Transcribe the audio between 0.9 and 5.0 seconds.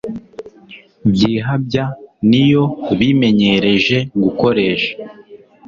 byihabya niyo bimenyereje gukoresha